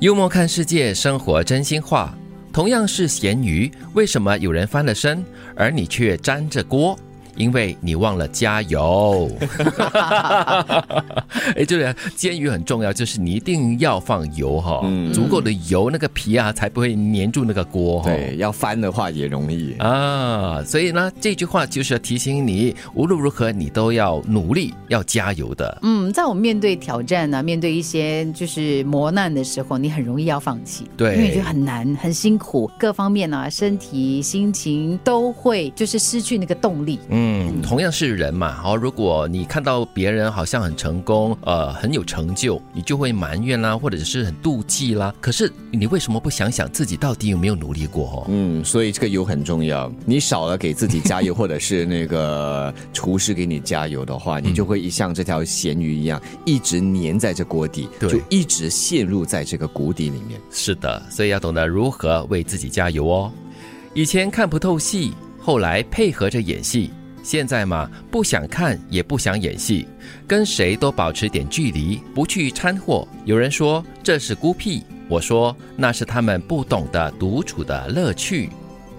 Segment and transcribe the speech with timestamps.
[0.00, 2.16] 幽默看世界，生活真心话。
[2.52, 5.24] 同样是咸鱼，为什么有人翻了身，
[5.56, 6.96] 而你却粘着锅？
[7.38, 9.30] 因为你忘了加油。
[11.56, 14.82] 哎，就是煎鱼很重要，就是你一定要放油哈，
[15.14, 18.02] 足够的油，那个皮啊才不会粘住那个锅。
[18.04, 20.62] 对，要翻的话也容易啊。
[20.64, 25.78] 所以呢，这句话就是要提醒你，无论如何你都要努力，要加油的。
[25.82, 36.98] 嗯，在我们面对挑战呢，面对一些就是磨难的时候，你很容易要放弃，对，因为觉得很难、很辛苦，各方面呢，身体、心情都会就是失去那个动力。
[37.10, 37.27] 嗯。
[37.28, 45.14] 嗯，同样是人嘛，好，如果你看到别人好像很成功，呃，很有成就，你就会埋怨啦，或者是很妒忌啦。
[45.20, 48.24] 可是你为什么不想想自己到底有没有努力过？
[48.28, 49.92] 嗯，所以这个油很重要。
[50.06, 60.40] 你少了给自己加油，或者是那个厨师给你加油的话，你就会像这条咸鱼一样，一直粘在这锅底，就一直陷入在这个谷底里面。
[60.50, 63.30] 是的，所以要懂得如何为自己加油哦。
[63.92, 66.90] 以前看不透戏，后来配合着演戏。
[67.28, 69.86] 现在嘛，不想看也不想演戏，
[70.26, 73.06] 跟谁都保持点距离，不去掺和。
[73.26, 78.48] 有人说这是孤僻，我说那是他们不懂得独处的乐趣。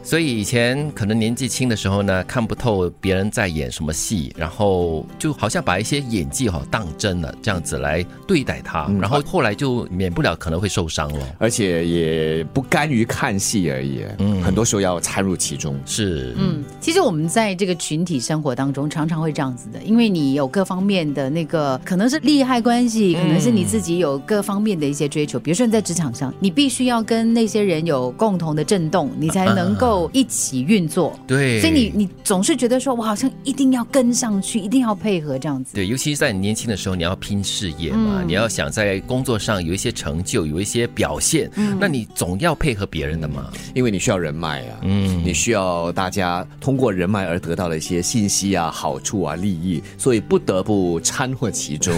[0.02, 15.77] 所以以前可能年纪轻的时候呢，看不透别人在演什么戏，然后就好像把一些演技哈当真了，这样子来对待他，然后后来就免不了可能会受伤了，而且也不甘于看戏而已，嗯，很多时候要参入其中。
[15.86, 29.88] 是，嗯，其实我们在这个群体生活当中，常常会这样子的，因为你有各方面的那个，可能是利害关系，可能是你自己有各方面的一些追求，比如说你在职场上，你必须要跟那些人有共同的震动，你才能够。
[30.13, 35.73] 一起运作，对，所以你你总是觉得说，我好像一定要跟上去，一定要配合这样子。
[35.73, 41.77] 对，尤其是在你年轻的时候，你要拼事业嘛，你要想在工作上有一些成就，有一些表现，嗯。
[41.79, 51.93] 那你总要配合别人的嘛，因为你需要人脉啊，嗯，你需要大家通过人脉而得到的一些信息啊、好处啊、利益，所以不得不掺和其中，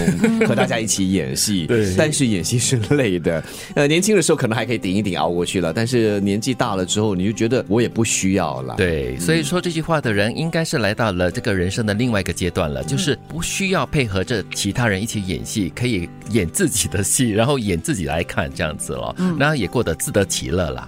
[0.46, 1.66] 和大家一起演戏。
[1.66, 3.42] 对，但是演戏是累的。
[3.74, 8.06] 呃，年轻的时候可能还可以顶一顶熬过去了，但是年纪大了之后，你就觉得我也不。
[8.12, 20.86] 需要了，对，所以说这句话的人应该是来到了这个人生的另外一个阶段了，就是不需要配合着其他人一起演戏，可以演自己的戏，然后演自己来看这样子了，然后也过得自得其乐了。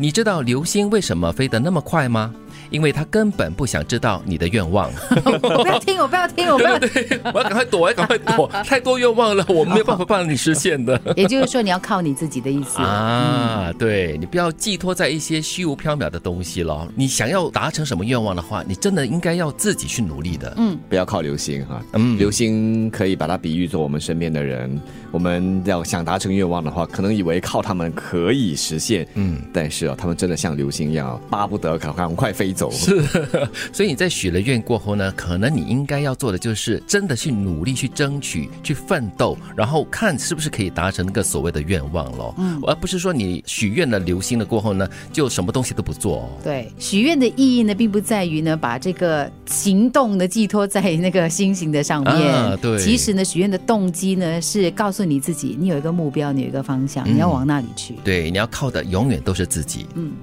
[0.00, 2.32] 你知道流星为什么飞得那么快吗？
[2.70, 4.90] 因为他根本不想知道你的愿望。
[5.24, 6.78] 我 不要听，我不要听，我不要。
[6.78, 8.46] 听，我要赶快躲，我要赶快躲。
[8.62, 11.00] 太多愿望了，我没有办法帮你实现的。
[11.16, 13.72] 也就是说，你要靠你自己的意思啊。
[13.78, 16.86] 对你不要寄托在一些虚无缥缈的东西了。
[16.94, 20.52] 你想要达成什么愿望的话，你真的应该要自己去努力的。
[20.58, 21.82] 嗯，不要靠流星哈。
[21.94, 24.78] 嗯，流星可以把它比喻作我们身边的人。
[25.10, 29.08] 我们要想达成愿望的话，可能以为靠他们可以实现。
[29.14, 32.70] 嗯，但是啊，他们真的像流星一样，巴不得赶赶快飞走。
[32.70, 33.02] 是，
[33.72, 42.34] 所以你在许了愿过后呢，可能你应该要做的就是真的去努力、去争取、去奋斗，然后看是不是可以达成那个所谓的愿望喽。
[42.38, 46.28] 嗯，而不是说你许愿了流星了过后呢，就什么东西都不做。
[46.42, 52.58] 对，许愿的意义呢，并不在于呢把这个行动的寄托在那个星星的上面。
[52.60, 57.94] 对，其实呢，许愿的动机呢是告诉你自己，你有一个目标，你有一个方向，你要往那里去。
[58.04, 59.77] 对，你要靠的永远都是自己。
[59.96, 60.16] 嗯。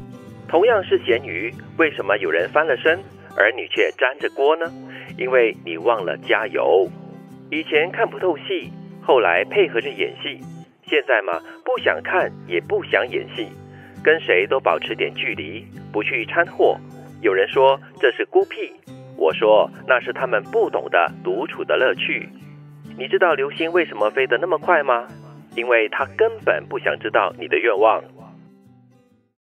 [0.47, 2.99] 同样是咸鱼，为什么有人翻了身，
[3.35, 4.65] 而你却沾着锅呢？
[5.17, 6.87] 因为你忘了加油。
[7.49, 8.71] 以前看不透戏，
[9.01, 10.39] 后来配合着演戏，
[10.85, 13.47] 现在嘛，不想看也不想演戏，
[14.03, 16.77] 跟谁都保持点距离，不去掺和。
[17.21, 18.71] 有人说这是孤僻，
[19.17, 22.29] 我说那是他们不懂得独处的乐趣。
[22.97, 25.07] 你知道流星为什么飞得那么快吗？
[25.55, 28.03] 因为他根本不想知道你的愿望。